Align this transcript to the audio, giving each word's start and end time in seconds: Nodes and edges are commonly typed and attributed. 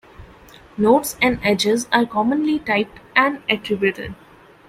Nodes 0.77 1.15
and 1.21 1.39
edges 1.43 1.87
are 1.91 2.07
commonly 2.07 2.57
typed 2.57 2.99
and 3.15 3.43
attributed. 3.47 4.15